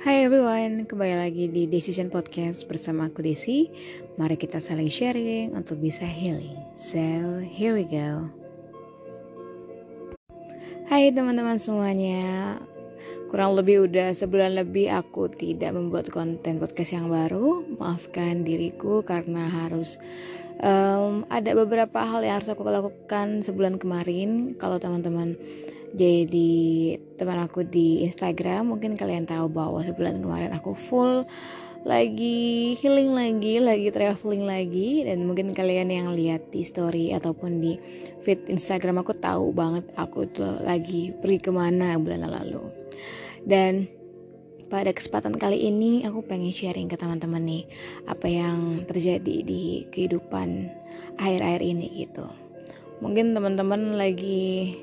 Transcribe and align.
Hai 0.00 0.24
everyone, 0.24 0.88
kembali 0.88 1.12
lagi 1.12 1.52
di 1.52 1.68
Decision 1.68 2.08
Podcast 2.08 2.64
bersama 2.64 3.12
aku 3.12 3.20
Desi. 3.20 3.68
Mari 4.16 4.40
kita 4.40 4.56
saling 4.56 4.88
sharing 4.88 5.52
untuk 5.52 5.76
bisa 5.76 6.08
healing. 6.08 6.56
So, 6.72 7.44
here 7.44 7.76
we 7.76 7.84
go. 7.84 8.24
Hai 10.88 11.12
teman-teman 11.12 11.60
semuanya. 11.60 12.56
Kurang 13.28 13.52
lebih 13.60 13.92
udah 13.92 14.16
sebulan 14.16 14.64
lebih 14.64 14.88
aku 14.88 15.28
tidak 15.28 15.76
membuat 15.76 16.08
konten 16.08 16.56
podcast 16.56 16.96
yang 16.96 17.12
baru. 17.12 17.60
Maafkan 17.76 18.40
diriku 18.40 19.04
karena 19.04 19.52
harus 19.52 20.00
um, 20.64 21.28
ada 21.28 21.52
beberapa 21.52 22.00
hal 22.08 22.24
yang 22.24 22.40
harus 22.40 22.48
aku 22.48 22.64
lakukan 22.64 23.44
sebulan 23.44 23.76
kemarin. 23.76 24.56
Kalau 24.56 24.80
teman-teman 24.80 25.36
jadi 25.90 26.50
teman 27.18 27.42
aku 27.42 27.66
di 27.66 28.06
Instagram 28.06 28.74
mungkin 28.74 28.94
kalian 28.94 29.26
tahu 29.26 29.50
bahwa 29.50 29.82
sebulan 29.82 30.22
kemarin 30.22 30.54
aku 30.54 30.72
full 30.74 31.26
lagi 31.80 32.76
healing 32.76 33.16
lagi, 33.16 33.56
lagi 33.56 33.88
traveling 33.88 34.44
lagi. 34.44 35.02
Dan 35.08 35.24
mungkin 35.24 35.56
kalian 35.56 35.88
yang 35.90 36.08
lihat 36.12 36.52
di 36.52 36.62
story 36.62 37.16
ataupun 37.16 37.58
di 37.58 37.80
feed 38.20 38.46
Instagram 38.52 39.00
aku 39.00 39.16
tahu 39.16 39.50
banget 39.50 39.88
aku 39.96 40.28
tuh 40.28 40.60
lagi 40.60 41.10
pergi 41.10 41.38
ke 41.40 41.50
mana 41.50 41.96
bulan 41.96 42.28
lalu. 42.28 42.62
Dan 43.42 43.88
pada 44.70 44.94
kesempatan 44.94 45.34
kali 45.34 45.66
ini 45.66 46.06
aku 46.06 46.22
pengen 46.22 46.54
sharing 46.54 46.86
ke 46.86 46.94
teman-teman 46.94 47.42
nih 47.42 47.66
apa 48.06 48.30
yang 48.30 48.86
terjadi 48.86 49.42
di 49.42 49.88
kehidupan 49.90 50.70
akhir-akhir 51.18 51.62
ini 51.64 52.06
gitu. 52.06 52.28
Mungkin 53.00 53.32
teman-teman 53.32 53.96
lagi 53.96 54.76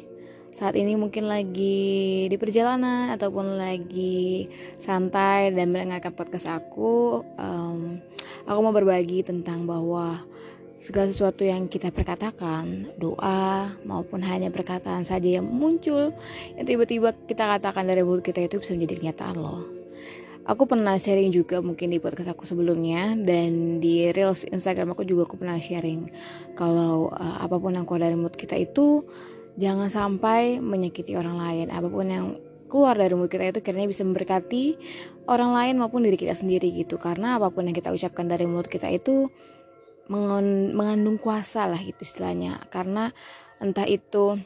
saat 0.57 0.73
ini 0.73 0.97
mungkin 0.97 1.29
lagi 1.29 2.25
di 2.25 2.33
perjalanan 2.41 3.13
ataupun 3.13 3.61
lagi 3.61 4.49
santai 4.81 5.53
dan 5.53 5.69
mendengarkan 5.69 6.09
podcast 6.17 6.49
aku, 6.49 7.21
um, 7.37 8.01
aku 8.49 8.59
mau 8.65 8.73
berbagi 8.73 9.21
tentang 9.21 9.69
bahwa 9.69 10.17
segala 10.81 11.13
sesuatu 11.13 11.45
yang 11.45 11.69
kita 11.69 11.93
perkatakan, 11.93 12.89
doa 12.97 13.69
maupun 13.85 14.25
hanya 14.25 14.49
perkataan 14.49 15.05
saja 15.05 15.37
yang 15.37 15.45
muncul, 15.45 16.09
yang 16.57 16.65
tiba-tiba 16.65 17.13
kita 17.29 17.45
katakan 17.45 17.85
dari 17.85 18.01
mulut 18.01 18.25
kita 18.25 18.41
itu 18.41 18.57
bisa 18.57 18.73
menjadi 18.73 18.97
kenyataan 18.97 19.37
loh. 19.37 19.61
Aku 20.49 20.65
pernah 20.65 20.97
sharing 20.97 21.29
juga 21.29 21.61
mungkin 21.61 21.93
di 21.93 22.01
podcast 22.01 22.33
aku 22.33 22.49
sebelumnya 22.49 23.13
dan 23.13 23.77
di 23.77 24.09
reels 24.09 24.41
Instagram 24.49 24.97
aku 24.97 25.05
juga 25.05 25.29
aku 25.29 25.37
pernah 25.37 25.59
sharing 25.61 26.09
kalau 26.57 27.13
uh, 27.13 27.45
apa 27.45 27.61
pun 27.61 27.77
yang 27.77 27.85
keluar 27.85 28.09
dari 28.09 28.17
mulut 28.17 28.33
kita 28.33 28.57
itu 28.57 29.05
jangan 29.57 29.89
sampai 29.89 30.61
menyakiti 30.61 31.17
orang 31.17 31.41
lain. 31.41 31.67
Apa 31.73 31.89
pun 31.89 32.07
yang 32.07 32.25
keluar 32.69 32.93
dari 32.93 33.17
mulut 33.17 33.33
kita 33.33 33.49
itu 33.49 33.59
kiranya 33.65 33.89
bisa 33.89 34.05
memberkati 34.05 34.77
orang 35.27 35.51
lain 35.57 35.75
maupun 35.81 36.05
diri 36.05 36.15
kita 36.15 36.37
sendiri 36.37 36.69
gitu. 36.71 37.01
Karena 37.01 37.41
apa 37.41 37.49
pun 37.49 37.65
yang 37.65 37.75
kita 37.75 37.89
ucapkan 37.89 38.29
dari 38.29 38.45
mulut 38.45 38.69
kita 38.69 38.87
itu 38.87 39.27
mengandung 40.07 41.19
kuasa 41.19 41.67
lah 41.67 41.81
itu 41.81 42.05
istilahnya. 42.05 42.61
Karena 42.69 43.11
entah 43.59 43.89
itu 43.89 44.37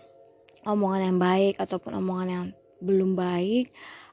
omongan 0.66 1.02
yang 1.14 1.18
baik 1.20 1.60
ataupun 1.60 2.02
omongan 2.02 2.28
yang 2.32 2.46
belum 2.82 3.14
baik 3.14 3.70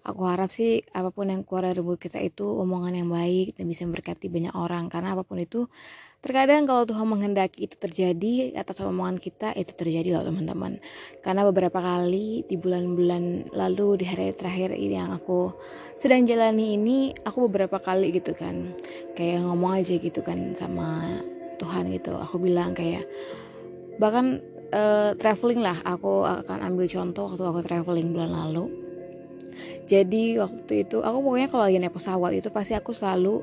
aku 0.08 0.24
harap 0.24 0.48
sih 0.48 0.80
apa 0.96 1.12
pun 1.12 1.28
yang 1.28 1.44
keluar 1.44 1.68
dari 1.68 1.84
mulut 1.84 2.00
kita 2.00 2.18
itu 2.24 2.48
omongan 2.48 3.04
yang 3.04 3.08
baik 3.12 3.54
dan 3.60 3.68
bisa 3.68 3.84
memberkati 3.84 4.32
banyak 4.32 4.54
orang 4.56 4.88
karena 4.88 5.12
apa 5.12 5.22
pun 5.22 5.36
itu 5.36 5.68
Terkadang 6.18 6.66
kalau 6.66 6.82
Tuhan 6.82 7.06
menghendaki 7.06 7.70
itu 7.70 7.78
terjadi 7.78 8.58
atas 8.58 8.82
omongan 8.82 9.22
kita 9.22 9.54
itu 9.54 9.70
terjadi 9.70 10.18
loh 10.18 10.26
teman-teman. 10.26 10.82
Karena 11.22 11.46
beberapa 11.46 11.78
kali 11.78 12.42
di 12.42 12.58
bulan-bulan 12.58 13.54
lalu 13.54 14.02
di 14.02 14.04
hari 14.10 14.34
terakhir 14.34 14.74
ini 14.74 14.98
yang 14.98 15.14
aku 15.14 15.54
sedang 15.94 16.26
jalani 16.26 16.74
ini 16.74 17.14
aku 17.22 17.46
beberapa 17.46 17.78
kali 17.78 18.10
gitu 18.10 18.34
kan 18.34 18.74
kayak 19.14 19.46
ngomong 19.46 19.78
aja 19.78 19.94
gitu 19.94 20.18
kan 20.26 20.58
sama 20.58 21.06
Tuhan 21.62 21.94
gitu. 21.94 22.18
Aku 22.18 22.42
bilang 22.42 22.74
kayak 22.74 23.06
bahkan 24.02 24.42
uh, 24.74 25.14
traveling 25.22 25.62
lah 25.62 25.78
aku 25.86 26.26
akan 26.26 26.66
ambil 26.66 26.90
contoh 26.90 27.30
waktu 27.30 27.46
aku 27.46 27.60
traveling 27.62 28.10
bulan 28.10 28.34
lalu. 28.34 28.87
Jadi 29.88 30.36
waktu 30.36 30.84
itu 30.84 31.00
aku 31.00 31.18
pokoknya 31.24 31.48
kalau 31.48 31.64
lagi 31.64 31.80
naik 31.80 31.96
pesawat 31.96 32.36
itu 32.36 32.52
pasti 32.52 32.76
aku 32.76 32.92
selalu 32.92 33.40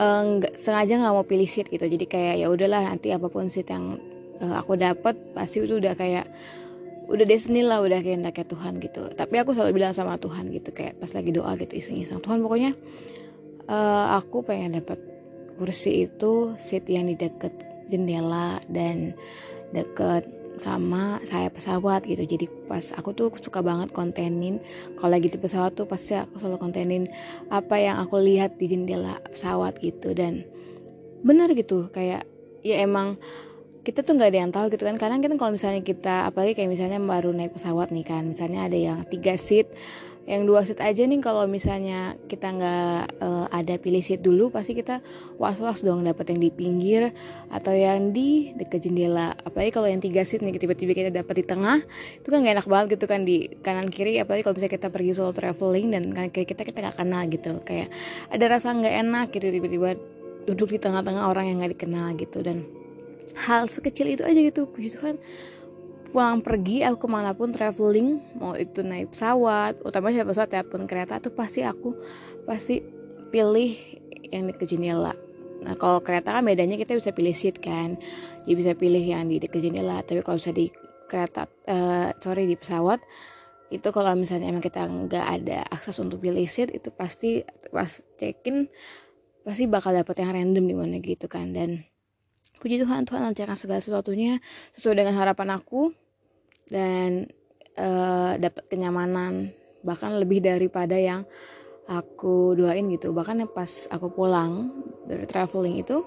uh, 0.00 0.40
sengaja 0.56 0.96
nggak 0.96 1.12
mau 1.12 1.26
pilih 1.28 1.44
seat 1.44 1.68
gitu. 1.68 1.84
Jadi 1.84 2.08
kayak 2.08 2.34
ya 2.40 2.46
udahlah 2.48 2.88
nanti 2.88 3.12
apa 3.12 3.28
pun 3.28 3.52
seat 3.52 3.68
yang 3.68 4.00
uh, 4.40 4.54
aku 4.56 4.80
dapat 4.80 5.14
pasti 5.36 5.60
itu 5.60 5.76
udah 5.76 5.92
kayak 5.92 6.24
udah 7.06 7.22
destiny 7.28 7.62
lah 7.62 7.84
udah 7.84 8.00
kayak 8.00 8.24
kayak 8.32 8.48
Tuhan 8.48 8.80
gitu. 8.80 9.04
Tapi 9.12 9.34
aku 9.36 9.52
selalu 9.52 9.76
bilang 9.76 9.92
sama 9.92 10.16
Tuhan 10.16 10.48
gitu 10.48 10.72
kayak 10.72 10.96
pas 10.96 11.12
lagi 11.12 11.30
doa 11.36 11.52
gitu 11.60 11.76
iseng-iseng 11.76 12.24
Tuhan 12.24 12.40
pokoknya 12.40 12.72
uh, 13.68 14.16
aku 14.16 14.42
pengen 14.48 14.80
dapat 14.80 14.98
kursi 15.60 16.08
itu 16.08 16.56
seat 16.56 16.88
yang 16.88 17.08
di 17.08 17.16
deket 17.16 17.52
jendela 17.88 18.60
dan 18.68 19.16
deket 19.72 20.28
sama 20.56 21.20
saya 21.22 21.52
pesawat 21.52 22.04
gitu. 22.08 22.24
Jadi 22.24 22.48
pas 22.68 22.92
aku 22.96 23.12
tuh 23.12 23.28
suka 23.36 23.60
banget 23.60 23.92
kontenin 23.92 24.60
kalau 24.96 25.16
lagi 25.16 25.28
di 25.28 25.38
pesawat 25.38 25.76
tuh 25.76 25.86
pasti 25.88 26.16
aku 26.16 26.40
selalu 26.40 26.58
kontenin 26.60 27.02
apa 27.52 27.76
yang 27.80 28.00
aku 28.00 28.20
lihat 28.20 28.56
di 28.56 28.66
jendela 28.68 29.20
pesawat 29.28 29.78
gitu. 29.80 30.12
Dan 30.16 30.44
bener 31.24 31.52
gitu 31.56 31.88
kayak 31.92 32.24
ya 32.64 32.82
emang 32.82 33.16
kita 33.86 34.02
tuh 34.02 34.18
nggak 34.18 34.30
ada 34.34 34.38
yang 34.42 34.52
tahu 34.52 34.66
gitu 34.74 34.82
kan. 34.82 34.96
Kadang 34.98 35.22
kan 35.22 35.32
kalau 35.38 35.52
misalnya 35.54 35.80
kita 35.84 36.28
apalagi 36.28 36.58
kayak 36.58 36.70
misalnya 36.72 36.98
baru 36.98 37.30
naik 37.30 37.54
pesawat 37.54 37.94
nih 37.94 38.04
kan 38.04 38.26
misalnya 38.26 38.66
ada 38.66 38.74
yang 38.74 38.98
tiga 39.06 39.38
seat 39.38 39.70
yang 40.26 40.42
dua 40.42 40.66
seat 40.66 40.82
aja 40.82 41.06
nih 41.06 41.22
kalau 41.22 41.46
misalnya 41.46 42.18
kita 42.26 42.50
nggak 42.50 43.22
uh, 43.22 43.46
ada 43.54 43.78
pilih 43.78 44.02
seat 44.02 44.26
dulu 44.26 44.50
pasti 44.50 44.74
kita 44.74 44.98
was 45.38 45.62
was 45.62 45.86
dong 45.86 46.02
dapat 46.02 46.34
yang 46.34 46.40
di 46.42 46.50
pinggir 46.50 47.14
atau 47.46 47.70
yang 47.70 48.10
di 48.10 48.50
dekat 48.58 48.90
jendela. 48.90 49.38
Apalagi 49.46 49.70
kalau 49.70 49.86
yang 49.86 50.02
tiga 50.02 50.26
seat 50.26 50.42
nih 50.42 50.58
tiba-tiba 50.58 50.98
kita 50.98 51.10
dapat 51.14 51.40
di 51.40 51.44
tengah 51.46 51.78
itu 52.18 52.26
kan 52.26 52.42
gak 52.42 52.54
enak 52.58 52.66
banget 52.66 52.86
gitu 52.98 53.06
kan 53.06 53.22
di 53.22 53.46
kanan 53.62 53.86
kiri. 53.86 54.18
Apalagi 54.18 54.42
kalau 54.42 54.58
misalnya 54.58 54.74
kita 54.74 54.88
pergi 54.90 55.10
solo 55.14 55.30
traveling 55.30 55.94
dan 55.94 56.02
kanan 56.10 56.30
kiri 56.34 56.46
kita 56.50 56.66
kita 56.66 56.78
nggak 56.82 56.96
kenal 56.98 57.22
gitu. 57.30 57.52
Kayak 57.62 57.88
ada 58.34 58.44
rasa 58.50 58.74
nggak 58.74 58.94
enak 59.06 59.26
gitu 59.30 59.46
tiba-tiba 59.54 59.94
duduk 60.50 60.74
di 60.74 60.78
tengah-tengah 60.82 61.30
orang 61.30 61.54
yang 61.54 61.62
nggak 61.62 61.78
dikenal 61.78 62.18
gitu. 62.18 62.42
Dan 62.42 62.66
hal 63.46 63.70
sekecil 63.70 64.10
itu 64.10 64.22
aja 64.26 64.40
gitu 64.40 64.66
puji 64.70 64.96
Tuhan 64.96 65.20
pulang 66.10 66.40
pergi 66.40 66.86
aku 66.86 67.06
ke 67.06 67.08
mana 67.10 67.36
pun 67.36 67.50
traveling 67.50 68.22
mau 68.38 68.54
itu 68.56 68.80
naik 68.80 69.12
pesawat 69.12 69.80
utamanya 69.82 70.26
pesawat 70.26 70.50
ataupun 70.52 70.88
kereta 70.88 71.20
tuh 71.20 71.34
pasti 71.34 71.66
aku 71.66 71.94
pasti 72.48 72.80
pilih 73.30 73.74
yang 74.30 74.50
di 74.50 74.54
jendela. 74.66 75.14
Nah 75.62 75.74
kalau 75.78 76.02
kereta 76.02 76.34
kan 76.34 76.42
bedanya 76.46 76.78
kita 76.78 76.94
bisa 76.94 77.10
pilih 77.10 77.34
seat 77.34 77.58
kan 77.58 77.98
jadi 78.46 78.54
bisa 78.54 78.72
pilih 78.78 79.02
yang 79.02 79.26
di 79.26 79.42
dekat 79.42 79.66
jendela 79.66 80.02
tapi 80.02 80.22
kalau 80.22 80.38
bisa 80.38 80.54
di 80.54 80.70
kereta 81.06 81.46
uh, 81.70 82.10
sorry 82.18 82.46
di 82.46 82.58
pesawat 82.58 82.98
itu 83.70 83.88
kalau 83.90 84.14
misalnya 84.14 84.50
emang 84.50 84.62
kita 84.62 84.86
nggak 84.86 85.26
ada 85.26 85.66
akses 85.74 85.98
untuk 85.98 86.22
pilih 86.22 86.46
seat 86.46 86.70
itu 86.70 86.94
pasti 86.94 87.42
pas 87.74 87.98
check 88.18 88.46
in 88.46 88.70
pasti 89.42 89.66
bakal 89.66 89.94
dapet 89.94 90.22
yang 90.22 90.34
random 90.34 90.64
di 90.66 90.74
mana 90.74 90.96
gitu 91.02 91.26
kan 91.26 91.50
dan 91.50 91.82
puji 92.58 92.82
Tuhan 92.82 93.04
Tuhan 93.04 93.32
lancarkan 93.32 93.56
segala 93.56 93.80
sesuatunya 93.80 94.40
sesuai 94.74 95.04
dengan 95.04 95.14
harapan 95.16 95.56
aku 95.56 95.92
dan 96.70 97.30
uh, 97.78 98.34
dapat 98.40 98.66
kenyamanan 98.66 99.52
bahkan 99.86 100.18
lebih 100.18 100.42
daripada 100.42 100.98
yang 100.98 101.22
aku 101.86 102.58
doain 102.58 102.90
gitu. 102.90 103.14
Bahkan 103.14 103.46
pas 103.54 103.86
aku 103.94 104.10
pulang 104.10 104.74
dari 105.06 105.24
traveling 105.24 105.78
itu 105.78 106.02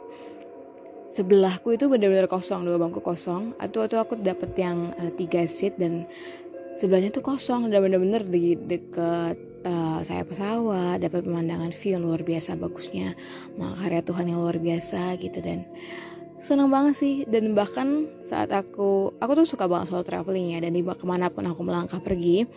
sebelahku 1.15 1.73
itu 1.73 1.87
benar-benar 1.87 2.27
kosong 2.27 2.67
dua 2.67 2.75
bangku 2.75 2.99
kosong. 2.99 3.55
Atau 3.55 3.87
atau 3.87 4.03
aku 4.03 4.19
dapet 4.19 4.51
yang 4.59 4.91
uh, 4.99 5.11
tiga 5.15 5.47
seat 5.47 5.79
dan 5.79 6.03
sebelahnya 6.75 7.15
tuh 7.15 7.23
kosong 7.23 7.71
dan 7.71 7.79
bener-bener 7.79 8.27
di 8.27 8.59
deket 8.59 9.39
uh, 9.63 9.99
saya 10.03 10.27
pesawat 10.27 10.99
dapat 10.99 11.23
pemandangan 11.23 11.71
view 11.71 11.95
yang 11.95 12.03
luar 12.03 12.21
biasa 12.23 12.55
bagusnya 12.59 13.15
karya 13.55 14.03
Tuhan 14.03 14.25
yang 14.27 14.39
luar 14.43 14.59
biasa 14.59 15.15
gitu. 15.15 15.39
Dan 15.39 15.63
senang 16.39 16.71
banget 16.71 16.95
sih. 16.95 17.15
Dan 17.27 17.53
bahkan 17.53 18.07
saat 18.23 18.51
aku 18.51 19.15
aku 19.19 19.31
tuh 19.43 19.47
suka 19.47 19.67
banget 19.67 19.91
soal 19.91 20.03
traveling 20.03 20.55
ya. 20.55 20.59
Dan 20.63 20.75
di 20.75 20.81
ke 20.81 21.05
mana 21.07 21.29
pun 21.29 21.45
aku 21.45 21.61
melangkah 21.63 21.99
pergi 21.99 22.47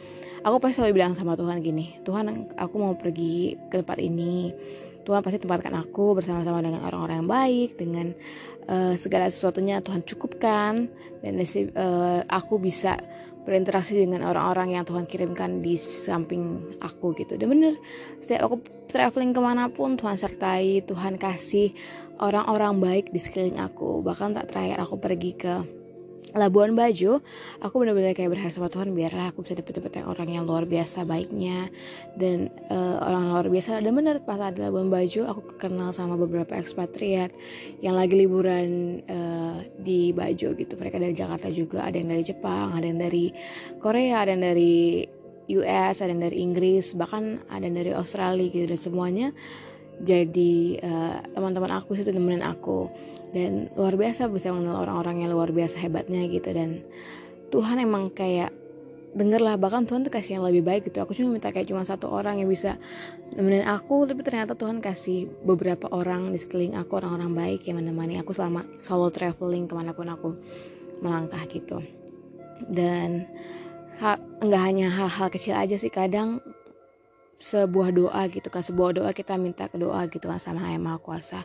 aku 0.43 0.56
pasti 0.58 0.82
selalu 0.82 0.93
bilang 0.99 1.14
sama 1.14 1.38
Tuhan 1.38 1.62
gini 1.62 2.02
Tuhan 2.02 2.55
aku 2.58 2.75
mau 2.79 2.94
pergi 2.99 3.56
ke 3.70 3.81
tempat 3.82 3.99
ini 4.02 4.50
Tuhan 5.03 5.21
pasti 5.21 5.43
tempatkan 5.43 5.75
aku 5.75 6.15
bersama-sama 6.15 6.63
dengan 6.63 6.87
orang-orang 6.87 7.23
yang 7.23 7.31
baik 7.31 7.71
dengan 7.75 8.15
uh, 8.71 8.95
segala 8.95 9.27
sesuatunya 9.29 9.83
Tuhan 9.83 10.07
cukupkan. 10.07 10.87
Dan 11.23 11.33
uh, 11.39 12.21
aku 12.31 12.63
bisa 12.63 12.99
berinteraksi 13.43 13.99
dengan 13.99 14.23
orang-orang 14.31 14.79
yang 14.79 14.85
Tuhan 14.87 15.03
kirimkan 15.03 15.63
di 15.63 15.75
samping 15.75 16.63
aku 16.79 17.11
gitu. 17.19 17.35
Dan 17.35 17.51
bener 17.51 17.75
setiap 18.23 18.47
aku 18.47 18.63
traveling 18.87 19.35
ke 19.35 19.41
mana 19.43 19.67
pun 19.67 19.99
Tuhan 19.99 20.15
sertai 20.15 20.87
Tuhan 20.87 21.19
kasih 21.19 21.75
orang-orang 22.23 22.79
baik 22.79 23.07
di 23.11 23.19
sekeliling 23.19 23.59
aku. 23.59 24.07
Bahkan 24.07 24.39
tak 24.39 24.55
terakhir 24.55 24.87
aku 24.87 24.97
pergi 25.03 25.33
ke 25.35 25.81
Labuan 26.33 26.73
Bajo 26.73 27.21
aku 27.61 27.75
benar-benar 27.83 28.17
kayak 28.17 28.33
berharap 28.33 28.55
sama 28.55 28.73
Tuhan 28.73 28.97
biarlah 28.97 29.35
aku 29.35 29.45
bisa 29.45 29.59
dapet-dapet 29.59 30.01
yang 30.01 30.07
orang 30.09 30.29
yang 30.31 30.45
luar 30.49 30.65
biasa 30.65 31.05
baiknya. 31.05 31.69
Dan 32.17 32.49
uh, 32.73 33.03
orang 33.05 33.25
luar 33.35 33.47
biasa 33.53 33.83
dan 33.83 33.93
bener 33.93 34.23
pas 34.25 34.41
ada 34.41 34.71
Labuan 34.71 34.89
Bajo 34.89 35.29
aku 35.29 35.61
kenal 35.61 35.93
sama 35.93 36.17
beberapa 36.17 36.57
ekspatriat 36.57 37.35
yang 37.85 37.99
lagi 37.99 38.17
liburan 38.17 39.03
uh, 39.11 39.61
di 39.77 40.17
Bajo 40.17 40.57
gitu. 40.57 40.73
Mereka 40.79 40.97
dari 40.97 41.13
Jakarta 41.13 41.53
juga 41.53 41.85
ada 41.85 41.99
yang 42.01 42.09
dari 42.09 42.25
Jepang 42.25 42.73
ada 42.73 42.87
yang 42.87 43.01
dari 43.03 43.29
Korea 43.83 44.25
ada 44.25 44.33
yang 44.33 44.45
dari 44.47 45.05
US 45.53 46.01
ada 46.01 46.11
yang 46.15 46.23
dari 46.23 46.39
Inggris 46.41 46.95
bahkan 46.95 47.43
ada 47.51 47.67
yang 47.67 47.77
dari 47.77 47.93
Australia 47.93 48.49
gitu 48.49 48.67
dan 48.71 48.81
semuanya 48.81 49.29
jadi 50.03 50.83
uh, 50.83 51.17
teman-teman 51.31 51.79
aku 51.79 51.95
sih 51.95 52.03
temenin 52.03 52.43
aku. 52.43 52.91
Dan 53.33 53.73
luar 53.79 53.97
biasa 53.97 54.29
bisa 54.29 54.53
mengenal 54.53 54.85
orang-orang 54.85 55.25
yang 55.25 55.33
luar 55.33 55.55
biasa 55.55 55.81
hebatnya 55.81 56.27
gitu. 56.29 56.53
Dan 56.53 56.85
Tuhan 57.49 57.81
emang 57.81 58.13
kayak 58.13 58.53
dengerlah 59.13 59.61
bahkan 59.61 59.85
Tuhan 59.85 60.09
tuh 60.09 60.13
kasih 60.13 60.41
yang 60.41 60.45
lebih 60.45 60.65
baik 60.65 60.89
gitu. 60.89 61.01
Aku 61.05 61.13
cuma 61.15 61.37
minta 61.37 61.53
kayak 61.53 61.69
cuma 61.69 61.85
satu 61.85 62.09
orang 62.13 62.41
yang 62.41 62.49
bisa 62.49 62.77
nemenin 63.33 63.65
aku 63.69 64.05
tapi 64.09 64.25
ternyata 64.25 64.57
Tuhan 64.57 64.81
kasih 64.81 65.29
beberapa 65.45 65.89
orang 65.93 66.33
di 66.33 66.39
sekeliling 66.41 66.77
aku 66.81 67.01
orang-orang 67.01 67.33
baik 67.33 67.69
yang 67.69 67.81
menemani 67.81 68.21
aku 68.21 68.33
selama 68.37 68.65
solo 68.81 69.09
traveling 69.13 69.69
ke 69.69 69.73
mana 69.77 69.93
pun 69.93 70.09
aku 70.09 70.37
melangkah 71.05 71.45
gitu. 71.49 71.81
Dan 72.69 73.29
ha, 74.01 74.17
enggak 74.41 74.63
hanya 74.65 74.89
hal-hal 74.89 75.29
kecil 75.29 75.55
aja 75.57 75.77
sih 75.77 75.93
kadang 75.93 76.41
sebuah 77.43 77.91
doa 77.91 78.23
gitu 78.31 78.47
kan 78.55 78.62
sebuah 78.62 78.94
doa 78.94 79.11
kita 79.11 79.35
minta 79.35 79.67
ke 79.67 79.75
doa 79.75 80.06
gitu 80.06 80.31
kan 80.31 80.39
sama 80.39 80.71
yang 80.71 80.87
maha 80.87 81.03
kuasa. 81.03 81.43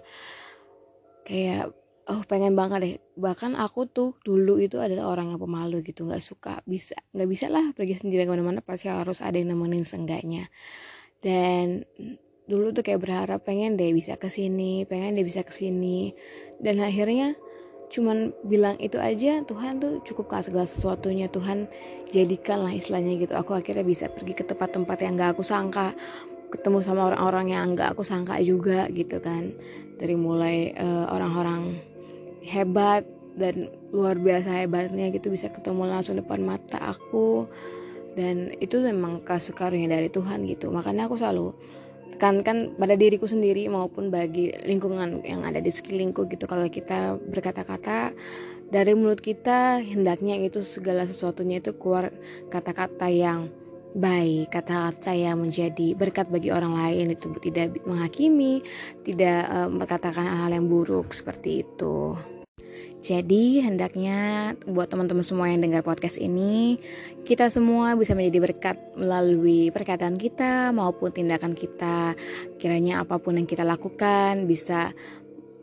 Kayak 1.26 1.74
oh 2.08 2.22
pengen 2.30 2.54
banget 2.54 2.80
deh. 2.86 2.96
Bahkan 3.18 3.58
aku 3.58 3.90
tuh 3.90 4.14
dulu 4.22 4.62
itu 4.62 4.78
adalah 4.78 5.10
orang 5.10 5.34
yang 5.34 5.42
pemalu 5.42 5.82
gitu 5.82 6.06
nggak 6.06 6.22
suka 6.22 6.62
bisa 6.70 6.94
nggak 7.18 7.30
bisa 7.30 7.50
lah 7.50 7.66
pergi 7.74 7.98
sendiri 7.98 8.30
ke 8.30 8.32
mana-mana 8.32 8.62
pasti 8.62 8.94
harus 8.94 9.26
ada 9.26 9.36
yang 9.42 9.58
nemenin 9.58 9.84
seenggaknya. 9.84 10.46
Dan 11.18 11.82
dulu 12.48 12.72
tuh 12.72 12.86
kayak 12.86 13.02
berharap 13.02 13.44
pengen 13.44 13.76
deh 13.76 13.92
bisa 13.92 14.16
ke 14.22 14.30
sini 14.30 14.86
pengen 14.86 15.18
deh 15.18 15.26
bisa 15.26 15.42
ke 15.42 15.52
sini. 15.52 16.14
Dan 16.62 16.78
akhirnya 16.78 17.34
cuman 17.88 18.36
bilang 18.44 18.76
itu 18.84 19.00
aja 19.00 19.40
Tuhan 19.48 19.80
tuh 19.80 20.04
cukup 20.04 20.28
kasih 20.28 20.52
segala 20.52 20.68
sesuatunya 20.68 21.32
Tuhan 21.32 21.72
jadikan 22.12 22.68
lah 22.68 22.74
istilahnya 22.76 23.16
gitu. 23.16 23.34
Aku 23.36 23.56
akhirnya 23.56 23.88
bisa 23.88 24.12
pergi 24.12 24.36
ke 24.36 24.44
tempat-tempat 24.44 24.98
yang 25.04 25.16
gak 25.16 25.40
aku 25.40 25.44
sangka 25.44 25.96
ketemu 26.48 26.80
sama 26.80 27.12
orang-orang 27.12 27.52
yang 27.52 27.76
gak 27.76 27.96
aku 27.96 28.04
sangka 28.04 28.40
juga 28.44 28.92
gitu 28.92 29.24
kan. 29.24 29.56
Dari 29.96 30.16
mulai 30.20 30.76
eh, 30.76 31.06
orang-orang 31.08 31.80
hebat 32.44 33.08
dan 33.40 33.72
luar 33.94 34.20
biasa 34.20 34.66
hebatnya 34.66 35.14
gitu 35.14 35.32
bisa 35.32 35.48
ketemu 35.48 35.88
langsung 35.88 36.20
depan 36.20 36.44
mata 36.44 36.80
aku. 36.84 37.48
Dan 38.18 38.50
itu 38.58 38.82
memang 38.82 39.22
kasih 39.22 39.54
karunia 39.54 39.94
dari 39.94 40.10
Tuhan 40.10 40.44
gitu. 40.50 40.74
Makanya 40.74 41.06
aku 41.06 41.16
selalu 41.22 41.54
tekankan 42.16 42.74
pada 42.78 42.96
diriku 42.96 43.28
sendiri 43.28 43.68
maupun 43.68 44.08
bagi 44.08 44.54
lingkungan 44.64 45.26
yang 45.28 45.44
ada 45.44 45.60
di 45.60 45.72
sekelilingku 45.74 46.30
gitu. 46.32 46.48
Kalau 46.48 46.66
kita 46.70 47.20
berkata-kata 47.20 48.16
dari 48.68 48.94
mulut 48.96 49.20
kita 49.20 49.80
hendaknya 49.84 50.40
itu 50.40 50.64
segala 50.64 51.04
sesuatunya 51.04 51.60
itu 51.60 51.76
keluar 51.76 52.12
kata-kata 52.48 53.08
yang 53.12 53.52
baik 53.98 54.54
kata-kata 54.54 55.16
yang 55.18 55.42
menjadi 55.42 55.98
berkat 55.98 56.30
bagi 56.30 56.54
orang 56.54 56.78
lain. 56.78 57.14
Itu 57.14 57.34
tidak 57.42 57.80
menghakimi 57.84 58.62
tidak 59.04 59.48
uh, 59.50 59.70
hal-hal 60.14 60.52
yang 60.52 60.70
buruk 60.70 61.12
seperti 61.12 61.66
itu 61.66 62.16
jadi 63.08 63.64
hendaknya 63.64 64.52
buat 64.68 64.92
teman-teman 64.92 65.24
semua 65.24 65.48
yang 65.48 65.64
dengar 65.64 65.80
podcast 65.80 66.20
ini 66.20 66.76
kita 67.24 67.48
semua 67.48 67.96
bisa 67.96 68.12
menjadi 68.12 68.52
berkat 68.52 68.78
melalui 69.00 69.72
perkataan 69.72 70.20
kita 70.20 70.76
maupun 70.76 71.16
tindakan 71.16 71.56
kita 71.56 72.20
kiranya 72.60 73.08
apa 73.08 73.16
pun 73.16 73.40
yang 73.40 73.48
kita 73.48 73.64
lakukan 73.64 74.44
bisa 74.44 74.92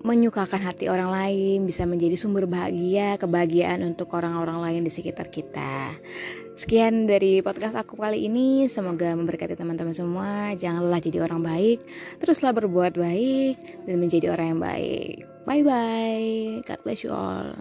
menyukakan 0.05 0.61
hati 0.61 0.93
orang 0.93 1.09
lain, 1.09 1.65
bisa 1.65 1.89
menjadi 1.89 2.13
sumber 2.21 2.45
bahagia, 2.45 3.17
kebahagiaan 3.17 3.81
untuk 3.89 4.13
orang-orang 4.13 4.61
lain 4.61 4.81
di 4.85 4.93
sekitar 4.93 5.33
kita. 5.33 5.97
Sekian 6.53 7.09
dari 7.09 7.41
podcast 7.41 7.73
aku 7.73 7.97
kali 7.97 8.29
ini, 8.29 8.69
semoga 8.69 9.17
memberkati 9.17 9.57
teman-teman 9.57 9.97
semua. 9.97 10.53
Janganlah 10.61 11.01
jadi 11.01 11.25
orang 11.25 11.41
baik, 11.41 11.81
teruslah 12.21 12.53
berbuat 12.53 13.01
baik 13.01 13.89
dan 13.89 13.97
menjadi 13.97 14.37
orang 14.37 14.47
yang 14.53 14.61
baik. 14.61 15.34
Bye 15.47 15.63
bye. 15.63 16.63
God 16.67 16.83
bless 16.85 17.05
you 17.05 17.11
all. 17.11 17.55